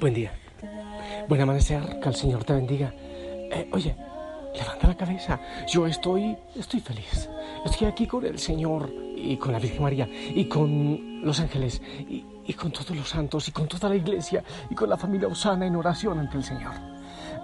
Buen 0.00 0.14
día. 0.14 0.32
Buen 1.28 1.42
amanecer, 1.42 2.00
que 2.00 2.08
el 2.08 2.14
Señor 2.14 2.42
te 2.44 2.54
bendiga. 2.54 2.90
Eh, 2.96 3.68
oye, 3.70 3.94
levanta 4.54 4.88
la 4.88 4.96
cabeza. 4.96 5.38
Yo 5.68 5.86
estoy, 5.86 6.38
estoy 6.56 6.80
feliz. 6.80 7.28
Estoy 7.66 7.86
aquí 7.86 8.06
con 8.06 8.24
el 8.24 8.38
Señor 8.38 8.90
y 9.14 9.36
con 9.36 9.52
la 9.52 9.58
Virgen 9.58 9.82
María 9.82 10.08
y 10.10 10.46
con 10.46 11.22
los 11.22 11.38
ángeles 11.40 11.82
y, 12.08 12.24
con 12.54 12.72
todos 12.72 12.96
los 12.96 13.10
santos 13.10 13.46
y 13.48 13.52
con 13.52 13.68
toda 13.68 13.90
la 13.90 13.96
iglesia 13.96 14.42
y 14.70 14.74
con 14.74 14.88
la 14.88 14.96
familia 14.96 15.28
Osana 15.28 15.66
en 15.66 15.76
oración 15.76 16.18
ante 16.18 16.38
el 16.38 16.44
Señor. 16.44 16.72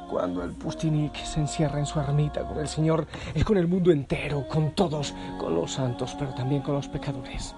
Cuando 0.09 0.43
el 0.43 0.52
Pustinik 0.52 1.15
se 1.15 1.41
encierra 1.41 1.79
en 1.79 1.84
su 1.84 2.01
ermita 2.01 2.43
con 2.48 2.59
el 2.59 2.68
Señor, 2.68 3.07
es 3.34 3.45
con 3.45 3.59
el 3.59 3.68
mundo 3.68 3.93
entero, 3.93 4.48
con 4.48 4.70
todos, 4.70 5.15
con 5.38 5.54
los 5.54 5.73
santos, 5.73 6.16
pero 6.18 6.32
también 6.32 6.62
con 6.62 6.74
los 6.74 6.88
pecadores, 6.88 7.54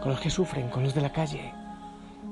con 0.00 0.12
los 0.12 0.20
que 0.20 0.30
sufren, 0.30 0.68
con 0.68 0.84
los 0.84 0.94
de 0.94 1.00
la 1.00 1.10
calle, 1.10 1.52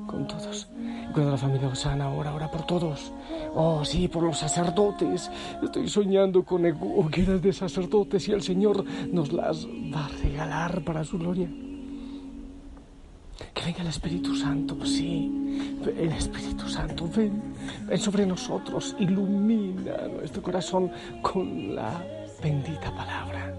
con 0.06 0.27
todos. 0.27 0.69
Y 0.78 1.12
cuando 1.12 1.33
la 1.33 1.36
familia 1.36 1.69
Osana 1.69 2.08
ora, 2.10 2.34
ora 2.34 2.50
por 2.50 2.66
todos. 2.66 3.12
Oh, 3.55 3.84
sí, 3.84 4.08
por 4.08 4.22
los 4.22 4.38
sacerdotes. 4.38 5.30
Estoy 5.62 5.88
soñando 5.88 6.44
con 6.44 6.64
hogueras 6.66 7.42
de 7.42 7.52
sacerdotes 7.52 8.28
y 8.28 8.32
el 8.32 8.42
Señor 8.42 8.84
nos 9.12 9.32
las 9.32 9.66
va 9.66 10.06
a 10.06 10.08
regalar 10.22 10.82
para 10.84 11.05
su 11.05 11.19
gloria. 11.19 11.48
Que 13.52 13.64
venga 13.64 13.80
el 13.80 13.88
Espíritu 13.88 14.34
Santo, 14.36 14.84
sí. 14.84 15.78
El 15.84 16.12
Espíritu 16.12 16.69
Santo, 16.69 17.08
ven, 17.14 17.42
ven 17.86 17.98
sobre 17.98 18.27
nosotros, 18.27 18.97
ilumina 18.98 20.08
nuestro 20.08 20.42
corazón 20.42 20.91
con 21.22 21.75
la 21.75 22.02
bendita 22.42 22.94
palabra. 22.94 23.55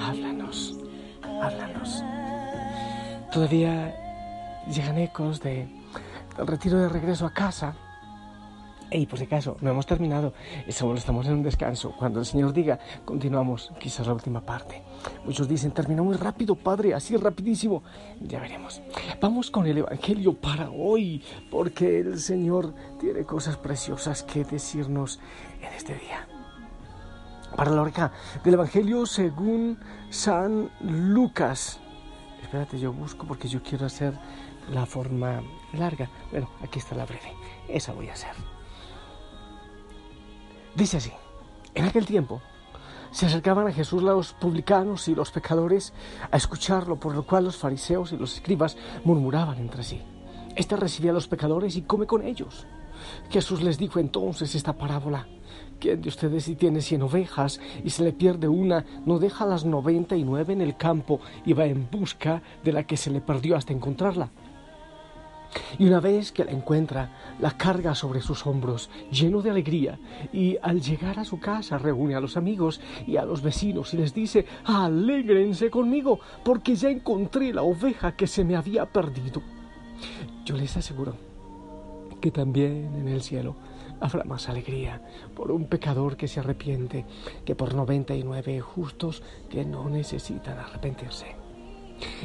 Háblanos, 0.00 0.78
háblanos. 1.22 2.02
Todavía 3.32 4.03
llegan 4.68 4.98
ecos 4.98 5.40
de, 5.40 5.68
del 6.36 6.46
retiro 6.46 6.78
de 6.78 6.88
regreso 6.88 7.26
a 7.26 7.32
casa. 7.32 7.74
Y 8.90 9.06
por 9.06 9.18
si 9.18 9.24
acaso, 9.24 9.56
no 9.60 9.70
hemos 9.70 9.86
terminado, 9.86 10.34
estamos 10.66 11.26
en 11.26 11.32
un 11.32 11.42
descanso. 11.42 11.94
Cuando 11.98 12.20
el 12.20 12.26
Señor 12.26 12.52
diga, 12.52 12.78
continuamos, 13.04 13.72
quizás 13.80 14.06
la 14.06 14.12
última 14.12 14.40
parte. 14.40 14.82
Muchos 15.24 15.48
dicen, 15.48 15.72
terminó 15.72 16.04
muy 16.04 16.16
rápido, 16.16 16.54
Padre, 16.54 16.94
así 16.94 17.16
rapidísimo. 17.16 17.82
Ya 18.20 18.38
veremos. 18.38 18.82
Vamos 19.20 19.50
con 19.50 19.66
el 19.66 19.78
Evangelio 19.78 20.34
para 20.34 20.70
hoy, 20.70 21.22
porque 21.50 22.00
el 22.00 22.20
Señor 22.20 22.72
tiene 23.00 23.24
cosas 23.24 23.56
preciosas 23.56 24.22
que 24.22 24.44
decirnos 24.44 25.18
en 25.60 25.72
este 25.72 25.94
día. 25.94 26.28
Para 27.56 27.70
la 27.70 27.82
hora 27.82 28.12
del 28.44 28.54
Evangelio 28.54 29.06
según 29.06 29.78
San 30.10 30.70
Lucas. 30.80 31.80
Espérate, 32.42 32.78
yo 32.78 32.92
busco 32.92 33.26
porque 33.26 33.48
yo 33.48 33.62
quiero 33.62 33.86
hacer 33.86 34.14
la 34.72 34.86
forma 34.86 35.42
larga. 35.72 36.08
Bueno, 36.30 36.48
aquí 36.62 36.78
está 36.78 36.94
la 36.94 37.06
breve. 37.06 37.32
Esa 37.68 37.92
voy 37.92 38.08
a 38.08 38.12
hacer. 38.12 38.34
Dice 40.74 40.96
así, 40.96 41.12
en 41.74 41.84
aquel 41.84 42.06
tiempo 42.06 42.40
se 43.10 43.26
acercaban 43.26 43.68
a 43.68 43.72
Jesús 43.72 44.02
los 44.02 44.32
publicanos 44.32 45.06
y 45.06 45.14
los 45.14 45.30
pecadores 45.30 45.92
a 46.32 46.36
escucharlo, 46.36 46.96
por 46.96 47.14
lo 47.14 47.24
cual 47.24 47.44
los 47.44 47.56
fariseos 47.56 48.12
y 48.12 48.16
los 48.16 48.34
escribas 48.34 48.76
murmuraban 49.04 49.58
entre 49.58 49.84
sí. 49.84 50.02
Este 50.56 50.74
recibía 50.74 51.12
a 51.12 51.14
los 51.14 51.28
pecadores 51.28 51.76
y 51.76 51.82
come 51.82 52.06
con 52.06 52.22
ellos. 52.22 52.66
Jesús 53.30 53.62
les 53.62 53.78
dijo 53.78 54.00
entonces 54.00 54.54
esta 54.54 54.72
parábola. 54.72 55.28
¿Quién 55.78 56.00
de 56.00 56.08
ustedes 56.08 56.44
si 56.44 56.56
tiene 56.56 56.80
cien 56.80 57.02
ovejas 57.02 57.60
y 57.84 57.90
se 57.90 58.02
le 58.02 58.12
pierde 58.12 58.48
una, 58.48 58.84
no 59.06 59.18
deja 59.18 59.46
las 59.46 59.64
noventa 59.64 60.16
y 60.16 60.24
nueve 60.24 60.52
en 60.52 60.60
el 60.60 60.76
campo 60.76 61.20
y 61.44 61.52
va 61.52 61.66
en 61.66 61.88
busca 61.90 62.42
de 62.64 62.72
la 62.72 62.84
que 62.84 62.96
se 62.96 63.10
le 63.10 63.20
perdió 63.20 63.56
hasta 63.56 63.72
encontrarla? 63.72 64.30
Y 65.78 65.86
una 65.86 66.00
vez 66.00 66.32
que 66.32 66.44
la 66.44 66.52
encuentra, 66.52 67.36
la 67.40 67.52
carga 67.52 67.94
sobre 67.94 68.20
sus 68.20 68.46
hombros, 68.46 68.90
lleno 69.10 69.42
de 69.42 69.50
alegría, 69.50 69.98
y 70.32 70.56
al 70.62 70.80
llegar 70.80 71.18
a 71.18 71.24
su 71.24 71.38
casa 71.38 71.78
reúne 71.78 72.14
a 72.14 72.20
los 72.20 72.36
amigos 72.36 72.80
y 73.06 73.16
a 73.16 73.24
los 73.24 73.42
vecinos 73.42 73.94
y 73.94 73.98
les 73.98 74.14
dice, 74.14 74.46
alégrense 74.64 75.70
conmigo, 75.70 76.20
porque 76.44 76.74
ya 76.74 76.90
encontré 76.90 77.52
la 77.52 77.62
oveja 77.62 78.16
que 78.16 78.26
se 78.26 78.44
me 78.44 78.56
había 78.56 78.86
perdido. 78.86 79.42
Yo 80.44 80.56
les 80.56 80.76
aseguro 80.76 81.16
que 82.20 82.30
también 82.30 82.94
en 82.96 83.08
el 83.08 83.22
cielo 83.22 83.54
habrá 84.00 84.24
más 84.24 84.48
alegría 84.48 85.02
por 85.34 85.50
un 85.50 85.66
pecador 85.66 86.16
que 86.16 86.28
se 86.28 86.40
arrepiente 86.40 87.04
que 87.44 87.54
por 87.54 87.74
noventa 87.74 88.14
y 88.14 88.22
nueve 88.22 88.60
justos 88.60 89.22
que 89.48 89.64
no 89.64 89.88
necesitan 89.88 90.58
arrepentirse. 90.58 91.36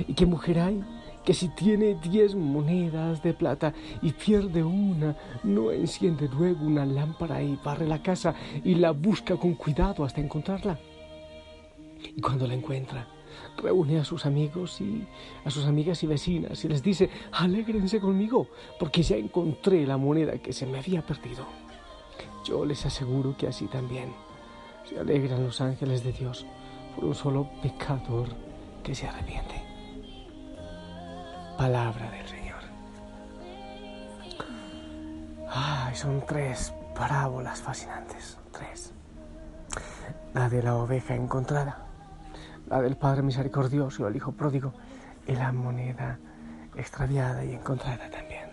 ¿Y 0.08 0.14
qué 0.14 0.26
mujer 0.26 0.60
hay? 0.60 0.84
Que 1.30 1.36
si 1.36 1.50
tiene 1.50 1.94
diez 1.94 2.34
monedas 2.34 3.22
de 3.22 3.36
plata 3.36 3.72
y 4.02 4.14
pierde 4.14 4.64
una, 4.64 5.16
no 5.44 5.70
enciende 5.70 6.28
luego 6.28 6.66
una 6.66 6.88
lámpara 6.88 7.44
y 7.44 7.56
barre 7.64 7.88
la 7.88 8.02
casa 8.02 8.34
y 8.64 8.74
la 8.74 8.90
busca 8.90 9.36
con 9.36 9.54
cuidado 9.54 10.04
hasta 10.04 10.22
encontrarla. 10.22 10.80
Y 12.16 12.20
cuando 12.20 12.48
la 12.48 12.56
encuentra, 12.56 13.08
reúne 13.62 14.00
a 14.00 14.06
sus 14.06 14.26
amigos 14.26 14.82
y 14.82 15.06
a 15.46 15.52
sus 15.52 15.66
amigas 15.66 16.02
y 16.02 16.08
vecinas 16.08 16.66
y 16.66 16.68
les 16.68 16.82
dice, 16.82 17.12
alégrense 17.32 18.00
conmigo, 18.00 18.48
porque 18.80 19.04
ya 19.04 19.16
encontré 19.16 19.86
la 19.86 19.98
moneda 19.98 20.40
que 20.40 20.52
se 20.52 20.66
me 20.66 20.80
había 20.80 21.06
perdido. 21.06 21.46
Yo 22.44 22.66
les 22.66 22.88
aseguro 22.88 23.38
que 23.38 23.46
así 23.46 23.68
también 23.68 24.14
se 24.84 24.98
alegran 24.98 25.44
los 25.44 25.62
ángeles 25.62 26.04
de 26.04 26.12
Dios 26.12 26.48
por 26.96 27.06
un 27.06 27.14
solo 27.14 27.48
pecador 27.62 28.30
que 28.82 28.96
se 28.96 29.06
arrepiente 29.06 29.69
palabra 31.60 32.10
del 32.12 32.26
Señor. 32.26 32.62
Ay, 35.50 35.94
son 35.94 36.24
tres 36.26 36.74
parábolas 36.96 37.62
fascinantes, 37.62 38.38
tres. 38.54 38.94
La 40.34 40.48
de 40.48 40.64
la 40.64 40.78
oveja 40.78 41.16
encontrada, 41.16 41.86
la 42.70 42.82
del 42.82 42.96
Padre 42.96 43.24
misericordioso, 43.24 44.08
el 44.08 44.16
Hijo 44.16 44.32
pródigo, 44.32 44.72
y 45.28 45.34
la 45.34 45.52
moneda 45.52 46.18
extraviada 46.78 47.44
y 47.44 47.52
encontrada 47.52 48.10
también. 48.10 48.48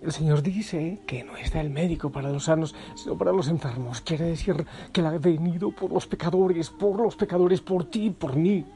El 0.00 0.10
Señor 0.10 0.42
dice 0.42 1.02
que 1.06 1.22
no 1.22 1.36
está 1.36 1.60
el 1.60 1.70
médico 1.70 2.10
para 2.10 2.30
los 2.30 2.46
sanos, 2.46 2.74
sino 2.96 3.16
para 3.16 3.30
los 3.30 3.46
enfermos. 3.46 4.00
Quiere 4.00 4.24
decir 4.24 4.66
que 4.92 5.02
Él 5.02 5.06
ha 5.06 5.18
venido 5.18 5.70
por 5.70 5.92
los 5.92 6.08
pecadores, 6.08 6.68
por 6.68 7.00
los 7.00 7.14
pecadores, 7.14 7.60
por 7.60 7.84
ti, 7.84 8.10
por 8.10 8.34
mí. 8.34 8.66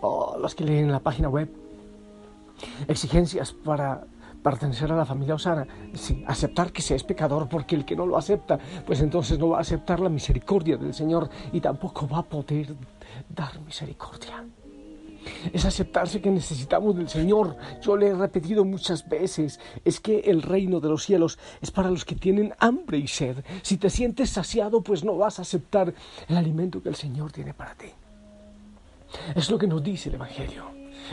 Oh, 0.00 0.36
los 0.40 0.56
que 0.56 0.64
leen 0.64 0.90
la 0.90 0.98
página 0.98 1.28
web 1.28 1.63
Exigencias 2.88 3.52
para 3.52 4.04
pertenecer 4.44 4.92
a 4.92 4.96
la 4.96 5.06
familia 5.06 5.36
Osana, 5.36 5.66
sí, 5.94 6.22
aceptar 6.26 6.70
que 6.70 6.82
se 6.82 6.94
es 6.94 7.02
pecador, 7.02 7.48
porque 7.48 7.74
el 7.74 7.86
que 7.86 7.96
no 7.96 8.04
lo 8.04 8.18
acepta, 8.18 8.58
pues 8.86 9.00
entonces 9.00 9.38
no 9.38 9.48
va 9.48 9.58
a 9.58 9.62
aceptar 9.62 10.00
la 10.00 10.10
misericordia 10.10 10.76
del 10.76 10.92
Señor 10.92 11.30
y 11.50 11.60
tampoco 11.60 12.06
va 12.06 12.18
a 12.18 12.22
poder 12.22 12.74
dar 13.34 13.58
misericordia. 13.60 14.44
Es 15.50 15.64
aceptarse 15.64 16.20
que 16.20 16.30
necesitamos 16.30 16.94
del 16.94 17.08
Señor. 17.08 17.56
Yo 17.80 17.96
le 17.96 18.08
he 18.08 18.14
repetido 18.14 18.66
muchas 18.66 19.08
veces, 19.08 19.58
es 19.82 19.98
que 19.98 20.20
el 20.20 20.42
reino 20.42 20.80
de 20.80 20.90
los 20.90 21.04
cielos 21.04 21.38
es 21.62 21.70
para 21.70 21.90
los 21.90 22.04
que 22.04 22.14
tienen 22.14 22.52
hambre 22.58 22.98
y 22.98 23.08
sed. 23.08 23.42
Si 23.62 23.78
te 23.78 23.88
sientes 23.88 24.28
saciado, 24.28 24.82
pues 24.82 25.04
no 25.04 25.16
vas 25.16 25.38
a 25.38 25.42
aceptar 25.42 25.94
el 26.28 26.36
alimento 26.36 26.82
que 26.82 26.90
el 26.90 26.96
Señor 26.96 27.32
tiene 27.32 27.54
para 27.54 27.74
ti. 27.74 27.88
Es 29.34 29.50
lo 29.50 29.56
que 29.56 29.66
nos 29.66 29.82
dice 29.82 30.10
el 30.10 30.16
Evangelio. 30.16 30.66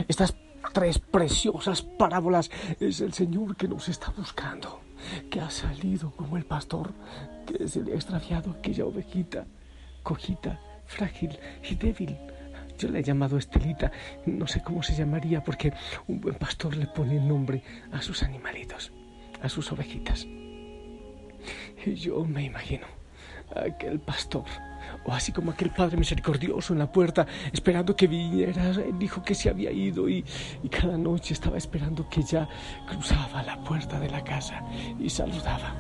Estás 0.07 0.36
tres 0.74 1.00
preciosas 1.00 1.81
parábolas 1.81 2.50
es 2.80 3.02
el 3.02 3.13
Señor 3.13 3.56
que 3.56 3.68
nos 3.68 3.90
está 3.90 4.12
buscando, 4.16 4.81
que 5.30 5.42
ha 5.42 5.50
salido 5.50 6.12
como 6.12 6.38
el 6.38 6.46
pastor 6.46 6.94
que 7.46 7.68
se 7.68 7.84
le 7.84 7.94
ha 7.94 7.96
extraviado 7.96 8.52
aquella 8.52 8.86
ovejita, 8.86 9.46
cojita, 10.04 10.60
frágil 10.86 11.38
y 11.69 11.75
débil. 11.75 12.18
Yo 12.78 12.90
le 12.90 13.00
he 13.00 13.04
llamado 13.04 13.38
Estelita, 13.38 13.92
no 14.25 14.48
sé 14.48 14.62
cómo 14.63 14.81
se 14.81 14.96
llamaría 14.96 15.44
porque 15.44 15.74
un 16.08 16.19
buen 16.19 16.36
pastor 16.36 16.75
le 16.75 16.88
pone 16.88 17.19
nombre 17.19 17.63
a 17.92 18.02
sus 18.02 18.24
animalitos, 18.24 18.92
a 19.42 19.50
sus 19.50 19.72
ovejitas. 19.72 20.25
Y 21.86 21.96
yo 21.96 22.24
me 22.25 22.44
imagino 22.44 22.88
aquel 23.56 24.00
pastor, 24.00 24.46
o 25.05 25.11
así 25.11 25.31
como 25.31 25.51
aquel 25.51 25.71
Padre 25.71 25.97
misericordioso 25.97 26.73
en 26.73 26.79
la 26.79 26.91
puerta, 26.91 27.25
esperando 27.51 27.95
que 27.95 28.07
viniera 28.07 28.71
el 28.71 29.01
hijo 29.01 29.21
que 29.23 29.35
se 29.35 29.49
había 29.49 29.71
ido 29.71 30.09
y, 30.09 30.23
y 30.63 30.69
cada 30.69 30.97
noche 30.97 31.33
estaba 31.33 31.57
esperando 31.57 32.07
que 32.09 32.23
ya 32.23 32.47
cruzaba 32.88 33.43
la 33.43 33.61
puerta 33.63 33.99
de 33.99 34.09
la 34.09 34.23
casa 34.23 34.63
y 34.99 35.09
saludaba. 35.09 35.75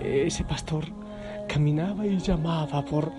Ese 0.00 0.44
pastor 0.44 0.84
caminaba 1.48 2.06
y 2.06 2.18
llamaba 2.18 2.84
por, 2.84 3.12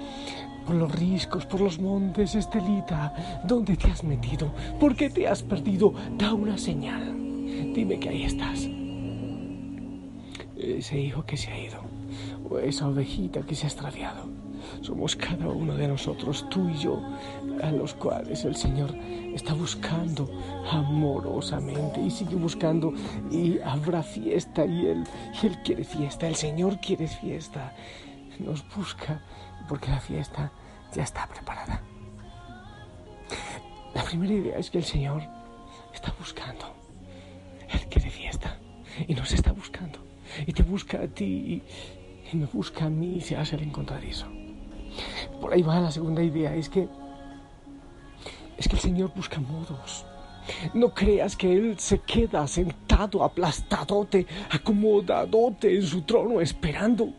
por 0.66 0.76
los 0.76 0.92
riscos, 0.92 1.46
por 1.46 1.62
los 1.62 1.80
montes, 1.80 2.36
Estelita. 2.36 3.42
¿Dónde 3.46 3.76
te 3.78 3.92
has 3.92 4.04
metido? 4.04 4.52
¿Por 4.80 4.96
qué 4.96 5.10
te 5.10 5.28
has 5.28 5.44
perdido? 5.44 5.94
Da 6.18 6.34
una 6.34 6.58
señal. 6.58 7.14
Dime 7.74 8.00
que 8.00 8.10
ahí 8.10 8.24
estás. 8.24 8.68
Ese 10.56 11.00
hijo 11.00 11.26
que 11.26 11.36
se 11.38 11.52
ha 11.52 11.60
ido, 11.60 11.82
o 12.50 12.58
esa 12.58 12.88
ovejita 12.88 13.42
que 13.42 13.56
se 13.56 13.66
ha 13.66 13.70
extraviado, 13.70 14.30
somos 14.82 15.16
cada 15.16 15.48
uno 15.48 15.76
de 15.76 15.88
nosotros, 15.88 16.48
tú 16.50 16.70
y 16.70 16.78
yo, 16.78 17.02
a 17.62 17.72
los 17.72 17.94
cuales 17.94 18.46
el 18.46 18.56
Señor 18.56 18.94
está 19.34 19.54
buscando 19.54 20.30
amorosamente 20.72 22.02
y 22.02 22.10
sigue 22.10 22.36
buscando 22.36 22.94
y 23.32 23.60
habrá 23.60 24.04
fiesta 24.04 24.66
y 24.66 24.88
Él, 24.88 25.04
y 25.42 25.48
él 25.48 25.58
quiere 25.64 25.84
fiesta, 25.84 26.28
el 26.28 26.36
Señor 26.36 26.80
quiere 26.80 27.08
fiesta, 27.08 27.74
nos 28.40 28.64
busca 28.76 29.22
porque 29.68 29.90
la 29.90 30.00
fiesta 30.00 30.52
ya 30.94 31.04
está 31.04 31.28
preparada. 31.28 31.82
La 33.94 34.04
primera 34.04 34.34
idea 34.34 34.58
es 34.58 34.70
que 34.70 34.80
el 34.80 34.84
Señor 34.84 35.22
está 35.94 36.14
buscando, 36.20 36.74
Él 37.70 37.88
quiere 37.90 38.10
fiesta 38.10 38.58
y 39.08 39.14
nos 39.14 39.32
está 39.32 39.52
buscando 39.52 40.00
y 40.46 40.54
te 40.54 40.64
busca 40.64 41.02
a 41.02 41.08
ti 41.08 41.64
y, 42.32 42.36
me 42.36 42.46
busca 42.48 42.86
a 42.86 42.90
mí 42.90 43.18
y 43.18 43.22
se 43.22 43.38
hace 43.38 43.56
el 43.56 43.64
encontradizo. 43.64 44.26
Por 45.40 45.54
ahí 45.54 45.62
va 45.62 45.80
la 45.80 45.92
segunda 45.92 46.24
idea, 46.24 46.56
es 46.56 46.70
que 46.70 46.88
es 48.58 48.68
que 48.68 48.76
el 48.76 48.82
Señor 48.82 49.12
busca 49.16 49.40
modos. 49.40 50.06
No 50.74 50.94
creas 50.94 51.36
que 51.36 51.54
Él 51.54 51.80
se 51.80 52.00
queda 52.00 52.48
sentado, 52.48 53.24
aplastadote, 53.24 54.28
acomodadote 54.52 55.76
en 55.76 55.84
su 55.84 56.02
trono, 56.02 56.42
esperando. 56.42 57.14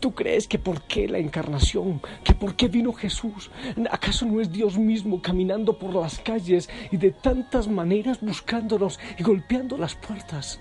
¿Tú 0.00 0.14
crees 0.14 0.46
que 0.46 0.58
por 0.58 0.82
qué 0.82 1.08
la 1.08 1.18
encarnación? 1.18 2.00
¿Que 2.24 2.34
por 2.34 2.54
qué 2.54 2.68
vino 2.68 2.92
Jesús? 2.92 3.50
¿Acaso 3.90 4.26
no 4.26 4.40
es 4.40 4.50
Dios 4.50 4.78
mismo 4.78 5.20
caminando 5.20 5.78
por 5.78 5.94
las 5.94 6.18
calles 6.20 6.70
y 6.90 6.96
de 6.96 7.10
tantas 7.10 7.68
maneras 7.68 8.20
buscándonos 8.20 8.98
y 9.18 9.22
golpeando 9.22 9.76
las 9.76 9.94
puertas? 9.94 10.60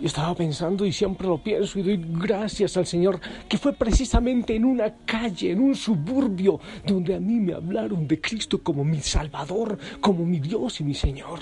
Yo 0.00 0.06
estaba 0.06 0.34
pensando 0.34 0.84
y 0.86 0.92
siempre 0.92 1.26
lo 1.26 1.42
pienso 1.42 1.78
y 1.78 1.82
doy 1.82 2.04
gracias 2.20 2.76
al 2.76 2.86
Señor 2.86 3.20
que 3.48 3.58
fue 3.58 3.72
precisamente 3.72 4.54
en 4.54 4.64
una 4.64 4.94
calle, 5.04 5.52
en 5.52 5.60
un 5.60 5.74
suburbio, 5.74 6.60
donde 6.86 7.14
a 7.14 7.20
mí 7.20 7.40
me 7.40 7.54
hablaron 7.54 8.06
de 8.06 8.20
Cristo 8.20 8.62
como 8.62 8.84
mi 8.84 9.00
Salvador, 9.00 9.78
como 10.00 10.24
mi 10.24 10.40
Dios 10.40 10.80
y 10.80 10.84
mi 10.84 10.94
Señor. 10.94 11.40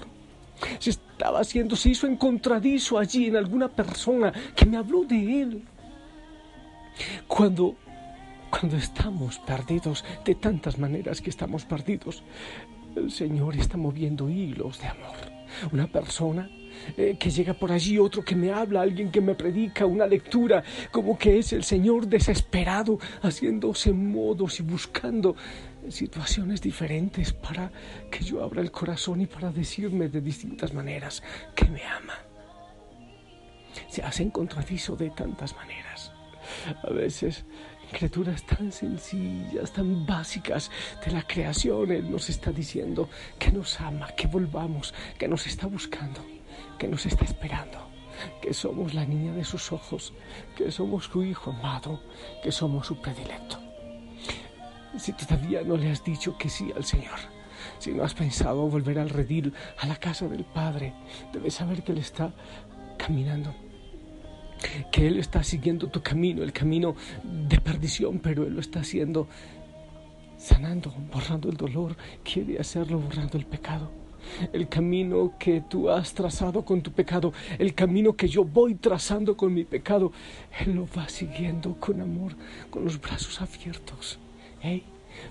Se 0.78 0.90
estaba 0.90 1.40
haciendo, 1.40 1.76
se 1.76 1.90
hizo 1.90 2.06
encontradizo 2.06 2.98
allí 2.98 3.26
en 3.26 3.36
alguna 3.36 3.68
persona 3.68 4.32
que 4.54 4.66
me 4.66 4.76
habló 4.76 5.04
de 5.04 5.42
Él. 5.42 5.64
Cuando, 7.26 7.76
cuando 8.50 8.76
estamos 8.76 9.38
perdidos, 9.40 10.04
de 10.24 10.34
tantas 10.34 10.78
maneras 10.78 11.20
que 11.20 11.30
estamos 11.30 11.64
perdidos, 11.64 12.22
el 12.96 13.10
Señor 13.10 13.56
está 13.56 13.76
moviendo 13.76 14.30
hilos 14.30 14.80
de 14.80 14.86
amor. 14.86 15.23
Una 15.72 15.86
persona 15.86 16.50
eh, 16.96 17.16
que 17.18 17.30
llega 17.30 17.54
por 17.54 17.72
allí, 17.72 17.98
otro 17.98 18.24
que 18.24 18.34
me 18.34 18.52
habla, 18.52 18.82
alguien 18.82 19.10
que 19.10 19.20
me 19.20 19.34
predica, 19.34 19.86
una 19.86 20.06
lectura, 20.06 20.62
como 20.90 21.16
que 21.18 21.38
es 21.38 21.52
el 21.52 21.64
Señor 21.64 22.06
desesperado, 22.06 22.98
haciéndose 23.22 23.92
modos 23.92 24.60
y 24.60 24.62
buscando 24.62 25.36
situaciones 25.88 26.60
diferentes 26.60 27.32
para 27.32 27.70
que 28.10 28.24
yo 28.24 28.42
abra 28.42 28.60
el 28.62 28.70
corazón 28.70 29.20
y 29.20 29.26
para 29.26 29.50
decirme 29.50 30.08
de 30.08 30.20
distintas 30.20 30.72
maneras 30.72 31.22
que 31.54 31.66
me 31.66 31.82
ama. 31.84 32.14
Se 33.88 34.02
hace 34.02 34.22
encontradizo 34.22 34.96
de 34.96 35.10
tantas 35.10 35.54
maneras. 35.56 36.12
A 36.82 36.90
veces 36.90 37.44
criaturas 37.94 38.44
tan 38.44 38.70
sencillas, 38.70 39.72
tan 39.72 40.04
básicas 40.04 40.70
de 41.04 41.12
la 41.12 41.22
creación. 41.22 41.90
Él 41.92 42.10
nos 42.10 42.28
está 42.28 42.52
diciendo 42.52 43.08
que 43.38 43.50
nos 43.50 43.80
ama, 43.80 44.08
que 44.16 44.26
volvamos, 44.26 44.92
que 45.18 45.28
nos 45.28 45.46
está 45.46 45.66
buscando 45.66 46.20
que 46.78 46.88
nos 46.88 47.06
está 47.06 47.24
esperando, 47.24 47.78
que 48.40 48.54
somos 48.54 48.94
la 48.94 49.04
niña 49.04 49.32
de 49.32 49.44
sus 49.44 49.72
ojos, 49.72 50.12
que 50.56 50.70
somos 50.70 51.06
su 51.06 51.22
hijo 51.22 51.50
amado, 51.50 52.00
que 52.42 52.52
somos 52.52 52.86
su 52.86 53.00
predilecto. 53.00 53.58
Si 54.98 55.12
todavía 55.12 55.62
no 55.62 55.76
le 55.76 55.90
has 55.90 56.04
dicho 56.04 56.36
que 56.38 56.48
sí 56.48 56.72
al 56.74 56.84
Señor, 56.84 57.18
si 57.78 57.92
no 57.92 58.04
has 58.04 58.14
pensado 58.14 58.68
volver 58.68 58.98
al 58.98 59.10
redil, 59.10 59.52
a 59.78 59.86
la 59.86 59.96
casa 59.96 60.28
del 60.28 60.44
Padre, 60.44 60.94
debes 61.32 61.54
saber 61.54 61.82
que 61.82 61.92
Él 61.92 61.98
está 61.98 62.32
caminando, 62.96 63.54
que 64.90 65.06
Él 65.06 65.18
está 65.18 65.42
siguiendo 65.42 65.88
tu 65.88 66.02
camino, 66.02 66.42
el 66.42 66.52
camino 66.52 66.94
de 67.22 67.60
perdición, 67.60 68.18
pero 68.18 68.44
Él 68.44 68.54
lo 68.54 68.60
está 68.60 68.80
haciendo 68.80 69.28
sanando, 70.36 70.92
borrando 71.12 71.48
el 71.48 71.56
dolor, 71.56 71.96
quiere 72.22 72.58
hacerlo 72.58 72.98
borrando 72.98 73.38
el 73.38 73.46
pecado 73.46 73.90
el 74.52 74.68
camino 74.68 75.34
que 75.38 75.62
tú 75.62 75.90
has 75.90 76.14
trazado 76.14 76.64
con 76.64 76.82
tu 76.82 76.92
pecado, 76.92 77.32
el 77.58 77.74
camino 77.74 78.16
que 78.16 78.28
yo 78.28 78.44
voy 78.44 78.74
trazando 78.74 79.36
con 79.36 79.52
mi 79.52 79.64
pecado, 79.64 80.12
Él 80.60 80.74
lo 80.74 80.86
va 80.96 81.08
siguiendo 81.08 81.78
con 81.78 82.00
amor, 82.00 82.34
con 82.70 82.84
los 82.84 83.00
brazos 83.00 83.40
abiertos. 83.40 84.18
Hey, 84.60 84.84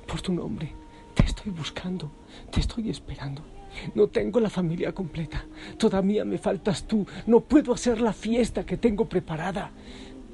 por 0.08 0.22
tu 0.22 0.34
nombre, 0.34 0.74
te 1.14 1.24
estoy 1.24 1.52
buscando, 1.52 2.12
te 2.52 2.60
estoy 2.60 2.90
esperando. 2.90 3.53
No 3.96 4.08
tengo 4.08 4.40
la 4.40 4.50
familia 4.50 4.94
completa, 4.94 5.46
todavía 5.78 6.26
me 6.26 6.38
faltas 6.38 6.84
tú, 6.86 7.06
no 7.28 7.42
puedo 7.42 7.74
hacer 7.74 8.02
la 8.02 8.14
fiesta 8.14 8.66
que 8.66 8.78
tengo 8.78 9.08
preparada, 9.08 9.72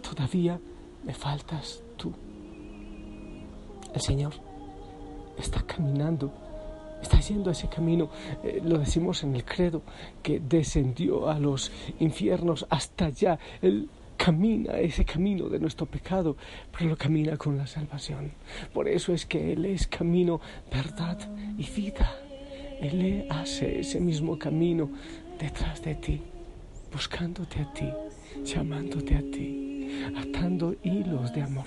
todavía 0.02 0.60
me 1.04 1.14
faltas 1.14 1.82
tú. 1.98 2.14
El 3.94 4.02
Señor 4.02 4.34
está 5.38 5.62
caminando 5.64 6.32
está 7.02 7.20
yendo 7.20 7.52
ese 7.52 7.68
camino, 7.68 8.10
eh, 8.44 8.62
lo 8.64 8.78
decimos 8.78 9.24
en 9.24 9.36
el 9.36 9.46
credo, 9.46 9.82
que 10.22 10.40
descendió 10.40 11.30
a 11.30 11.40
los 11.40 11.72
infiernos 12.00 12.66
hasta 12.70 13.06
allá. 13.06 13.40
Él 13.62 13.90
camina 14.18 14.78
ese 14.80 15.06
camino 15.06 15.48
de 15.48 15.60
nuestro 15.60 15.86
pecado, 15.86 16.36
pero 16.72 16.90
lo 16.90 16.98
camina 16.98 17.38
con 17.38 17.58
la 17.58 17.68
salvación. 17.68 18.34
Por 18.74 18.88
eso 18.88 19.14
es 19.14 19.26
que 19.26 19.54
Él 19.54 19.66
es 19.66 19.88
camino, 19.88 20.42
verdad 20.72 21.18
y 21.58 21.64
vida. 21.64 22.29
Él 22.82 23.26
hace 23.30 23.82
ese 23.82 24.00
mismo 24.00 24.40
camino 24.40 24.90
detrás 25.38 25.82
de 25.82 25.96
ti, 25.96 26.22
buscándote 26.94 27.62
a 27.62 27.74
ti, 27.74 27.90
llamándote 28.46 29.16
a 29.16 29.20
ti, 29.20 30.06
atando 30.16 30.76
hilos 30.84 31.34
de 31.34 31.42
amor, 31.42 31.66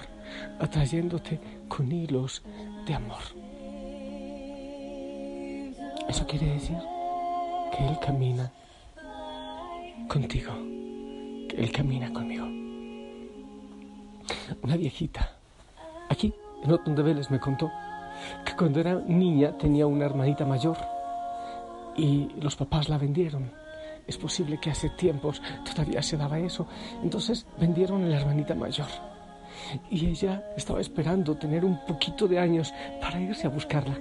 atrayéndote 0.58 1.38
con 1.68 1.92
hilos 1.92 2.42
de 2.86 2.94
amor. 2.94 3.22
Eso 6.08 6.26
quiere 6.26 6.46
decir 6.54 6.78
que 7.76 7.86
Él 7.86 7.98
camina 8.04 8.50
contigo, 10.08 10.52
que 11.48 11.56
Él 11.58 11.70
camina 11.72 12.10
conmigo. 12.12 12.46
Una 14.62 14.76
viejita, 14.76 15.36
aquí, 16.08 16.32
en 16.64 16.72
Otón 16.72 16.94
de 16.94 17.02
Vélez, 17.02 17.30
me 17.30 17.38
contó 17.38 17.70
que 18.44 18.54
cuando 18.56 18.80
era 18.80 18.94
niña 19.06 19.56
tenía 19.58 19.86
una 19.86 20.04
hermanita 20.04 20.44
mayor 20.44 20.76
y 21.96 22.28
los 22.40 22.56
papás 22.56 22.88
la 22.88 22.98
vendieron. 22.98 23.50
Es 24.06 24.16
posible 24.18 24.58
que 24.58 24.70
hace 24.70 24.90
tiempos 24.90 25.40
todavía 25.64 26.02
se 26.02 26.16
daba 26.16 26.38
eso. 26.38 26.66
Entonces 27.02 27.46
vendieron 27.58 28.04
a 28.04 28.08
la 28.08 28.20
hermanita 28.20 28.54
mayor. 28.54 28.88
Y 29.90 30.06
ella 30.06 30.44
estaba 30.56 30.80
esperando 30.80 31.36
tener 31.36 31.64
un 31.64 31.78
poquito 31.86 32.26
de 32.26 32.38
años 32.38 32.72
para 33.00 33.20
irse 33.20 33.46
a 33.46 33.50
buscarla. 33.50 33.98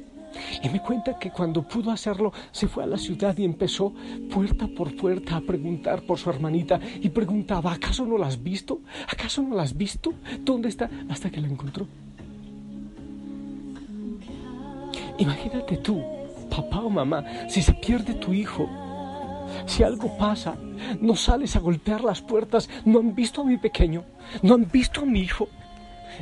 Y 0.63 0.69
me 0.69 0.81
cuenta 0.81 1.19
que 1.19 1.29
cuando 1.29 1.61
pudo 1.67 1.91
hacerlo 1.91 2.31
se 2.51 2.67
fue 2.67 2.83
a 2.83 2.87
la 2.87 2.97
ciudad 2.97 3.37
y 3.37 3.43
empezó 3.43 3.93
puerta 4.33 4.67
por 4.67 4.95
puerta 4.95 5.35
a 5.35 5.41
preguntar 5.41 6.03
por 6.03 6.17
su 6.17 6.29
hermanita 6.29 6.79
y 7.01 7.09
preguntaba, 7.09 7.73
¿acaso 7.73 8.05
no 8.05 8.17
la 8.17 8.27
has 8.27 8.41
visto? 8.41 8.79
¿Acaso 9.11 9.41
no 9.41 9.55
la 9.55 9.63
has 9.63 9.75
visto? 9.75 10.13
¿Dónde 10.39 10.69
está? 10.69 10.89
Hasta 11.09 11.29
que 11.29 11.41
la 11.41 11.47
encontró. 11.47 11.85
Imagínate 15.17 15.77
tú, 15.77 16.01
papá 16.55 16.79
o 16.81 16.89
mamá, 16.89 17.23
si 17.47 17.61
se 17.61 17.73
pierde 17.73 18.13
tu 18.13 18.33
hijo, 18.33 18.69
si 19.65 19.83
algo 19.83 20.17
pasa, 20.17 20.55
no 20.99 21.15
sales 21.15 21.55
a 21.55 21.59
golpear 21.59 22.03
las 22.03 22.21
puertas, 22.21 22.69
no 22.85 22.99
han 22.99 23.15
visto 23.15 23.41
a 23.41 23.45
mi 23.45 23.57
pequeño, 23.57 24.03
no 24.43 24.55
han 24.55 24.69
visto 24.69 25.01
a 25.01 25.05
mi 25.05 25.21
hijo. 25.21 25.47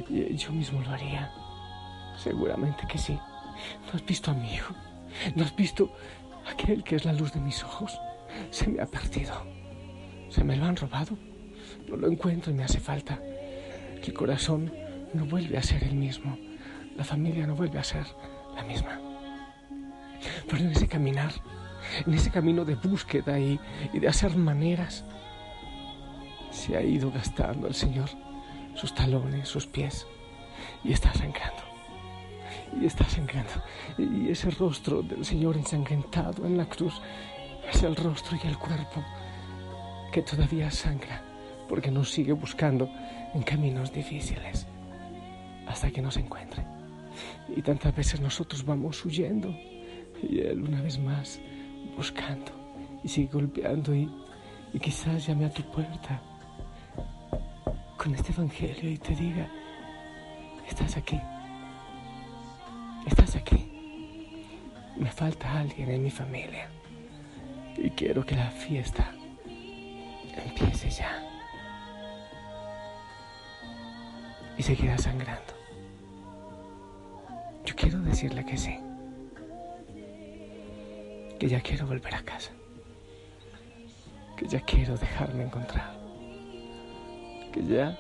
Yo 0.09 0.51
mismo 0.51 0.81
lo 0.81 0.91
haría, 0.91 1.31
seguramente 2.15 2.87
que 2.87 2.97
sí. 2.97 3.17
¿No 3.87 3.93
has 3.93 4.05
visto 4.05 4.31
a 4.31 4.33
mi 4.33 4.53
hijo? 4.53 4.73
¿No 5.35 5.43
has 5.43 5.55
visto 5.55 5.91
aquel 6.49 6.83
que 6.83 6.95
es 6.95 7.05
la 7.05 7.13
luz 7.13 7.33
de 7.33 7.41
mis 7.41 7.63
ojos? 7.63 7.99
Se 8.51 8.67
me 8.67 8.81
ha 8.81 8.85
perdido. 8.85 9.33
Se 10.29 10.43
me 10.43 10.55
lo 10.55 10.65
han 10.65 10.77
robado. 10.77 11.17
No 11.89 11.97
lo 11.97 12.07
encuentro 12.07 12.51
y 12.51 12.55
me 12.55 12.63
hace 12.63 12.79
falta. 12.79 13.19
el 14.01 14.13
corazón 14.13 14.71
no 15.13 15.25
vuelve 15.25 15.57
a 15.57 15.63
ser 15.63 15.83
el 15.83 15.95
mismo, 15.95 16.37
la 16.95 17.03
familia 17.03 17.45
no 17.47 17.55
vuelve 17.55 17.79
a 17.79 17.83
ser 17.83 18.05
la 18.55 18.63
misma. 18.63 19.08
Pero 20.49 20.63
en 20.63 20.71
ese 20.71 20.87
caminar, 20.87 21.31
en 22.05 22.13
ese 22.13 22.31
camino 22.31 22.65
de 22.65 22.75
búsqueda 22.75 23.39
y, 23.39 23.59
y 23.93 23.99
de 23.99 24.07
hacer 24.07 24.35
maneras, 24.35 25.05
se 26.51 26.75
ha 26.75 26.81
ido 26.81 27.11
gastando 27.11 27.67
el 27.67 27.75
Señor 27.75 28.09
sus 28.75 28.93
talones, 28.93 29.47
sus 29.47 29.67
pies, 29.67 30.07
y 30.83 30.93
está 30.93 31.13
sangrando. 31.13 31.63
Y 32.79 32.85
está 32.85 33.03
sangrando. 33.05 33.51
Y 33.97 34.29
ese 34.29 34.49
rostro 34.51 35.01
del 35.01 35.25
Señor 35.25 35.57
ensangrentado 35.57 36.45
en 36.45 36.57
la 36.57 36.65
cruz 36.65 37.01
es 37.71 37.83
el 37.83 37.95
rostro 37.95 38.37
y 38.41 38.47
el 38.47 38.57
cuerpo 38.57 39.03
que 40.11 40.21
todavía 40.21 40.71
sangra 40.71 41.21
porque 41.67 41.91
nos 41.91 42.09
sigue 42.11 42.33
buscando 42.33 42.89
en 43.33 43.43
caminos 43.43 43.93
difíciles 43.93 44.65
hasta 45.67 45.91
que 45.91 46.01
nos 46.01 46.17
encuentre. 46.17 46.65
Y 47.55 47.61
tantas 47.61 47.95
veces 47.95 48.19
nosotros 48.19 48.65
vamos 48.65 49.05
huyendo 49.05 49.55
y 50.23 50.39
Él 50.39 50.61
una 50.61 50.81
vez 50.81 50.99
más 50.99 51.39
buscando 51.95 52.51
y 53.03 53.07
sigue 53.07 53.29
golpeando 53.31 53.93
y, 53.93 54.09
y 54.73 54.79
quizás 54.79 55.25
llame 55.25 55.45
a 55.45 55.53
tu 55.53 55.63
puerta 55.71 56.21
con 57.97 58.15
este 58.15 58.31
Evangelio 58.31 58.89
y 58.89 58.97
te 58.97 59.15
diga, 59.15 59.49
estás 60.67 60.97
aquí, 60.97 61.19
estás 63.05 63.35
aquí. 63.35 63.65
Me 64.97 65.11
falta 65.11 65.59
alguien 65.59 65.89
en 65.91 66.03
mi 66.03 66.09
familia 66.09 66.69
y 67.77 67.89
quiero 67.91 68.25
que 68.25 68.35
la 68.35 68.49
fiesta 68.49 69.13
empiece 70.45 70.89
ya. 70.89 71.23
Y 74.57 74.63
seguirá 74.63 74.97
sangrando. 74.97 75.53
Yo 77.65 77.75
quiero 77.75 77.99
decirle 77.99 78.45
que 78.45 78.57
sí. 78.57 78.88
Que 81.39 81.47
ya 81.47 81.61
quiero 81.61 81.87
volver 81.87 82.13
a 82.15 82.21
casa. 82.21 82.51
Que 84.37 84.47
ya 84.47 84.59
quiero 84.59 84.97
dejarme 84.97 85.43
encontrar. 85.45 85.97
Que 87.53 87.63
ya, 87.63 87.97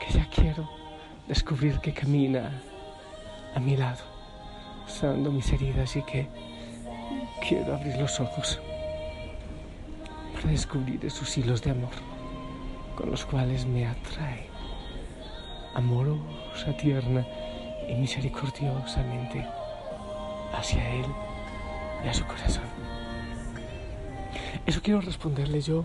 que 0.00 0.12
ya 0.12 0.28
quiero 0.28 0.68
descubrir 1.26 1.80
que 1.80 1.92
camina 1.92 2.62
a 3.54 3.60
mi 3.60 3.76
lado, 3.76 4.04
usando 4.86 5.32
mis 5.32 5.50
heridas 5.52 5.96
y 5.96 6.02
que 6.02 6.28
quiero 7.46 7.74
abrir 7.74 7.96
los 7.96 8.20
ojos 8.20 8.60
para 10.34 10.50
descubrir 10.50 11.04
esos 11.04 11.36
hilos 11.36 11.62
de 11.62 11.70
amor 11.72 11.90
con 12.96 13.10
los 13.10 13.24
cuales 13.24 13.66
me 13.66 13.86
atrae, 13.86 14.46
amorosa, 15.74 16.76
tierna 16.76 17.26
y 17.88 17.94
misericordiosamente 17.94 19.46
hacia 20.52 20.94
Él 20.96 21.06
y 22.04 22.08
a 22.08 22.14
su 22.14 22.24
corazón. 22.24 22.64
Eso 24.66 24.80
quiero 24.82 25.00
responderle 25.00 25.60
yo. 25.60 25.84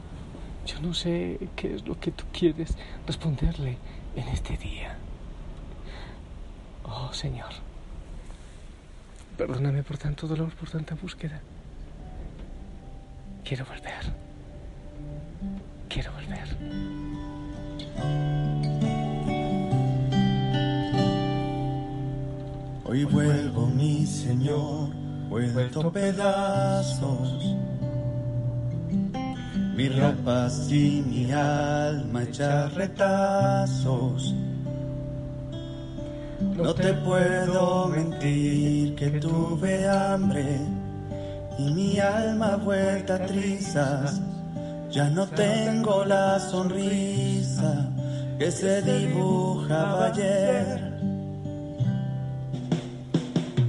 Yo 0.66 0.80
no 0.82 0.94
sé 0.94 1.40
qué 1.56 1.76
es 1.76 1.86
lo 1.86 2.00
que 2.00 2.12
tú 2.12 2.26
quieres 2.32 2.76
responderle 3.06 3.78
en 4.16 4.28
este 4.30 4.58
día. 4.58 4.98
Oh 6.84 7.14
Señor, 7.14 7.52
perdóname 9.38 9.84
por 9.84 9.98
tanto 9.98 10.28
dolor, 10.28 10.54
por 10.56 10.70
tanta 10.70 10.96
búsqueda. 10.96 11.42
Quiero 13.44 13.66
volver. 13.66 14.14
Quiero 15.88 16.12
volver. 16.14 16.58
Hoy 22.86 23.04
vuelvo, 23.04 23.68
mi 23.68 24.06
Señor, 24.06 24.90
vuelto 25.30 25.92
pedazos. 25.92 27.56
Mi 29.76 29.90
ropa 29.90 30.48
y 30.70 31.04
mi 31.06 31.32
alma 31.32 32.24
hecha 32.24 32.70
retazos. 32.70 34.34
No 36.56 36.74
te 36.74 36.94
puedo 36.94 37.88
mentir 37.88 38.96
que 38.96 39.10
tuve 39.20 39.90
hambre 39.90 40.60
y 41.58 41.72
mi 41.72 42.00
alma 42.00 42.56
vuelta 42.56 43.16
a 43.16 43.26
trizas. 43.26 44.22
Ya 44.90 45.10
no 45.10 45.28
tengo 45.28 46.06
la 46.06 46.40
sonrisa 46.40 47.90
que 48.40 48.52
se 48.52 48.82
dibujaba 48.82 50.08
ayer. 50.08 50.85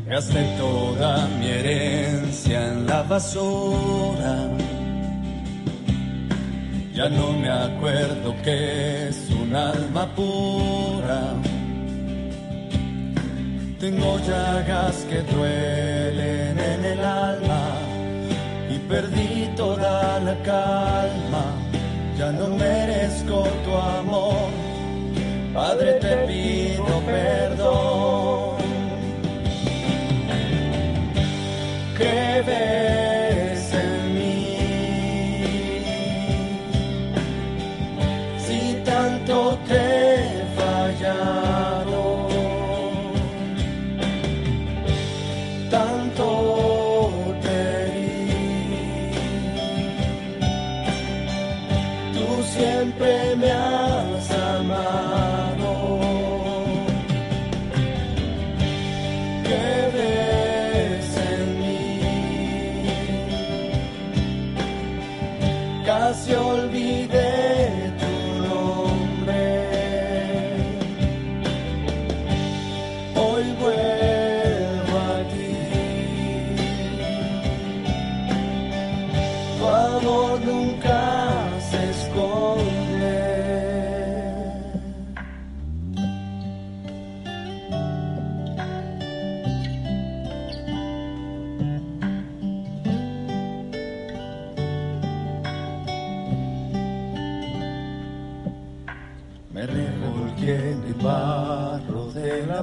Gasté 0.08 0.44
toda 0.56 1.26
mi 1.36 1.48
herencia 1.48 2.68
en 2.68 2.86
la 2.86 3.02
basura. 3.02 4.36
Ya 6.94 7.08
no 7.08 7.32
me 7.32 7.50
acuerdo 7.50 8.32
que 8.44 9.08
es 9.08 9.28
un 9.30 9.52
alma 9.52 10.06
pura. 10.14 11.34
Tengo 13.80 14.18
llagas 14.20 15.04
que 15.10 15.22
duelen 15.22 16.56
en 16.56 16.84
el 16.84 17.00
alma 17.04 17.64
y 18.70 18.78
perdí 18.88 19.50
toda 19.56 20.20
la 20.20 20.36
calma. 20.44 21.44
Ya 22.16 22.30
no 22.30 22.46
merezco 22.56 23.42
tu 23.64 23.74
amor. 23.74 24.50
Padre, 25.52 25.94
te 25.94 26.16
pido 26.28 27.00
perdón. 27.04 28.45
Siempre 52.54 53.36
me 53.36 53.50
has 53.50 54.30
amado. 54.30 56.25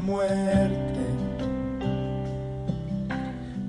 Muerte. 0.04 1.06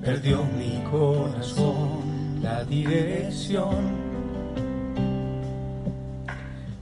Perdió 0.01 0.43
mi 0.57 0.83
corazón 0.91 2.41
la 2.41 2.63
dirección. 2.63 4.05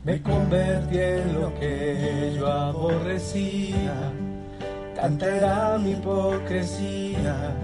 Me 0.04 0.22
convertí 0.22 1.00
en 1.00 1.40
lo 1.40 1.54
que 1.56 2.34
yo 2.36 2.48
aborrecía. 2.52 4.12
Tanta 4.96 5.78
mi 5.78 5.92
hipocresía. 5.92 7.56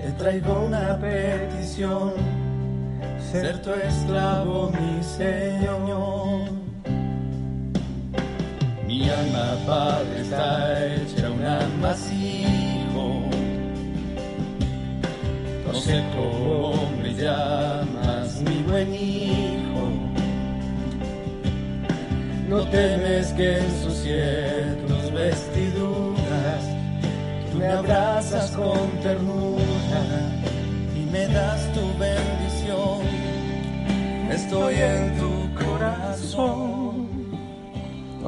Te 0.00 0.12
traigo 0.12 0.64
una 0.66 0.98
petición. 0.98 2.12
Ser 3.30 3.60
tu 3.60 3.70
esclavo, 3.70 4.70
mi 4.70 5.02
Señor. 5.02 6.59
Mi 9.00 9.08
alma, 9.08 9.56
Padre, 9.66 10.20
está 10.20 10.94
hecha 10.94 11.30
un 11.30 11.42
amasijo. 11.42 13.22
No 15.66 15.72
sé 15.72 16.04
cómo 16.14 16.90
me 17.02 17.14
llamas, 17.14 18.42
mi 18.42 18.62
buen 18.68 18.94
hijo. 18.94 19.88
No 22.46 22.60
temes 22.68 23.28
que 23.28 23.56
ensucie 23.60 24.76
tus 24.86 25.10
vestiduras. 25.12 26.62
Tú 27.50 27.56
me 27.56 27.68
abrazas 27.68 28.50
con 28.50 28.90
ternura 29.02 30.02
y 30.94 31.10
me 31.10 31.26
das 31.28 31.72
tu 31.72 31.80
bendición. 31.98 33.00
Estoy 34.30 34.74
en 34.74 35.18
tu 35.18 35.64
corazón. 35.64 36.79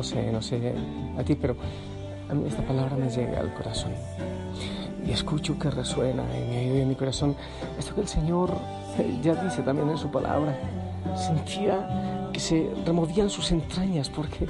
No 0.03 0.09
sé, 0.09 0.33
no 0.33 0.43
sé 0.43 0.75
a 1.17 1.23
ti, 1.23 1.37
pero 1.37 1.55
a 2.29 2.35
mí 2.35 2.49
esta 2.49 2.67
palabra 2.67 2.97
me 2.97 3.09
llega 3.09 3.39
al 3.39 3.55
corazón. 3.55 3.93
Y 5.07 5.13
escucho 5.13 5.57
que 5.61 5.71
resuena 5.71 6.25
en 6.37 6.51
mi 6.51 6.57
oído 6.57 6.79
y 6.79 6.81
en 6.81 6.89
mi 6.89 6.97
corazón 6.97 7.37
esto 7.79 7.95
que 7.95 8.01
el 8.01 8.09
Señor 8.09 8.51
ya 9.23 9.37
dice 9.37 9.63
también 9.63 9.89
en 9.91 9.97
su 9.97 10.11
palabra. 10.11 10.59
Sentía 11.17 12.29
que 12.33 12.41
se 12.41 12.69
removían 12.85 13.31
sus 13.31 13.53
entrañas 13.53 14.11
porque 14.11 14.49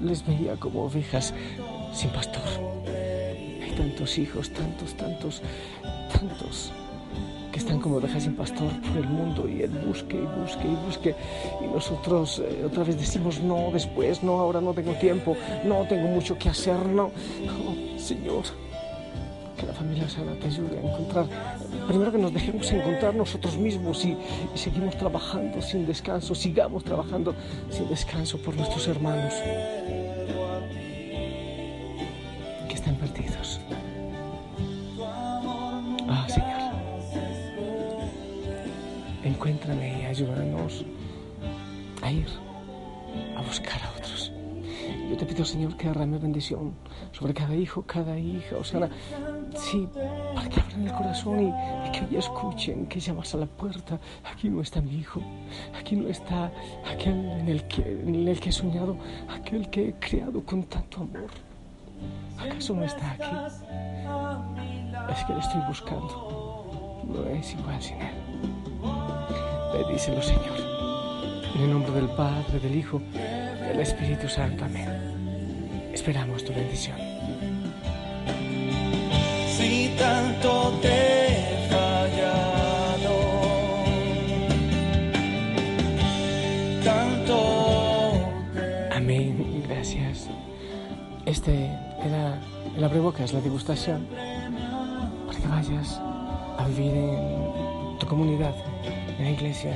les 0.00 0.26
veía 0.26 0.56
como 0.56 0.86
ovejas 0.86 1.32
sin 1.92 2.10
pastor. 2.10 2.42
Hay 3.62 3.72
tantos 3.76 4.18
hijos, 4.18 4.50
tantos, 4.52 4.96
tantos, 4.96 5.42
tantos 6.12 6.72
que 7.52 7.58
están 7.58 7.80
como 7.80 7.96
ovejas 7.96 8.22
sin 8.22 8.34
pastor 8.34 8.70
por 8.80 8.96
el 8.96 9.08
mundo 9.08 9.48
y 9.48 9.62
él 9.62 9.70
busque 9.86 10.16
y 10.16 10.40
busque 10.40 10.66
y 10.66 10.86
busque 10.86 11.14
y 11.62 11.66
nosotros 11.66 12.42
eh, 12.44 12.64
otra 12.64 12.84
vez 12.84 12.98
decimos 12.98 13.40
no, 13.40 13.70
después, 13.72 14.22
no, 14.22 14.38
ahora 14.38 14.60
no 14.60 14.74
tengo 14.74 14.92
tiempo, 14.94 15.36
no 15.64 15.86
tengo 15.88 16.08
mucho 16.08 16.38
que 16.38 16.48
hacer, 16.48 16.76
no. 16.86 17.04
Oh, 17.04 17.98
Señor, 17.98 18.44
que 19.58 19.66
la 19.66 19.72
familia 19.72 20.08
sana 20.08 20.32
te 20.34 20.46
ayude 20.46 20.78
a 20.78 20.82
encontrar, 20.82 21.26
primero 21.88 22.12
que 22.12 22.18
nos 22.18 22.32
dejemos 22.32 22.70
encontrar 22.70 23.14
nosotros 23.14 23.56
mismos 23.56 24.04
y, 24.04 24.16
y 24.54 24.58
seguimos 24.58 24.96
trabajando 24.96 25.60
sin 25.62 25.86
descanso, 25.86 26.34
sigamos 26.34 26.84
trabajando 26.84 27.34
sin 27.70 27.88
descanso 27.88 28.38
por 28.38 28.54
nuestros 28.54 28.86
hermanos 28.86 29.34
ayúdanos 40.18 40.84
a 42.02 42.10
ir 42.10 42.26
a 43.36 43.42
buscar 43.42 43.80
a 43.82 43.90
otros. 43.96 44.32
Yo 45.08 45.16
te 45.16 45.24
pido, 45.24 45.44
Señor, 45.44 45.76
que 45.76 45.86
derrame 45.86 46.18
bendición 46.18 46.74
sobre 47.12 47.32
cada 47.32 47.54
hijo, 47.54 47.82
cada 47.82 48.18
hija, 48.18 48.56
o 48.56 48.64
sea, 48.64 48.88
sí, 49.56 49.88
para 50.34 50.48
que 50.48 50.60
abran 50.60 50.86
el 50.88 50.92
corazón 50.92 51.40
y, 51.40 51.88
y 51.88 51.92
que 51.92 52.04
hoy 52.04 52.16
escuchen 52.16 52.86
que 52.86 52.98
llamas 52.98 53.32
a 53.34 53.38
la 53.38 53.46
puerta. 53.46 54.00
Aquí 54.30 54.48
no 54.48 54.60
está 54.60 54.80
mi 54.80 54.96
hijo, 54.96 55.22
aquí 55.78 55.94
no 55.94 56.08
está 56.08 56.50
aquel 56.92 57.14
en 57.14 57.48
el 57.48 57.68
que, 57.68 57.82
en 57.82 58.28
el 58.28 58.40
que 58.40 58.48
he 58.48 58.52
soñado, 58.52 58.96
aquel 59.28 59.70
que 59.70 59.90
he 59.90 59.92
creado 59.94 60.42
con 60.42 60.64
tanto 60.64 61.02
amor. 61.02 61.30
¿Acaso 62.38 62.74
no 62.74 62.84
está 62.84 63.12
aquí? 63.12 63.36
Es 65.12 65.24
que 65.24 65.32
le 65.32 65.40
estoy 65.40 65.60
buscando. 65.68 67.04
No 67.06 67.24
es 67.30 67.54
igual 67.54 67.80
sin 67.80 68.00
él. 68.00 68.57
Bendícelo, 69.78 70.20
Señor. 70.20 70.58
En 71.54 71.62
el 71.62 71.70
nombre 71.70 71.92
del 71.92 72.08
Padre, 72.08 72.58
del 72.60 72.74
Hijo, 72.74 73.00
del 73.68 73.78
Espíritu 73.78 74.28
Santo. 74.28 74.64
Amén. 74.64 74.88
Esperamos 75.92 76.44
tu 76.44 76.52
bendición. 76.52 76.96
Si 79.56 79.94
tanto 79.96 80.72
te 80.82 80.88
he 80.88 81.68
fallado, 81.70 83.16
tanto 86.84 88.12
te 88.54 88.94
Amén. 88.96 89.62
Gracias. 89.68 90.28
Este 91.24 91.70
era 92.04 92.40
el 92.76 92.82
abrebocas, 92.82 93.32
la 93.32 93.40
degustación, 93.40 94.08
para 95.26 95.38
que 95.38 95.46
vayas 95.46 96.00
a 96.58 96.66
vivir 96.68 96.94
en 96.94 97.98
tu 98.00 98.06
comunidad, 98.06 98.54
la 99.18 99.30
iglesia, 99.30 99.72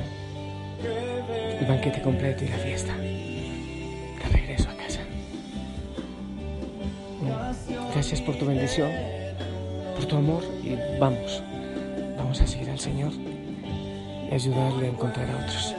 el 1.59 1.65
banquete 1.65 2.01
completo 2.01 2.43
y 2.45 2.47
la 2.47 2.57
fiesta. 2.57 2.95
De 2.97 4.29
regreso 4.31 4.69
a 4.69 4.75
casa. 4.77 4.99
Mm, 7.21 7.91
Gracias 7.93 8.21
por 8.21 8.35
tu 8.37 8.45
bendición, 8.45 8.91
por 9.95 10.05
tu 10.05 10.15
amor 10.17 10.43
y 10.63 10.75
vamos, 10.99 11.43
vamos 12.17 12.41
a 12.41 12.47
seguir 12.47 12.69
al 12.69 12.79
Señor 12.79 13.11
y 14.29 14.33
ayudarle 14.33 14.87
a 14.87 14.89
encontrar 14.89 15.29
a 15.29 15.37
otros. 15.37 15.75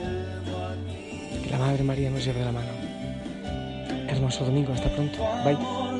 Que 1.42 1.50
la 1.50 1.58
Madre 1.58 1.82
María 1.84 2.10
nos 2.10 2.24
lleve 2.24 2.40
de 2.40 2.44
la 2.46 2.52
mano. 2.52 2.68
Hermoso 4.08 4.44
domingo, 4.44 4.72
hasta 4.72 4.88
pronto. 4.90 5.18
Bye. 5.44 5.93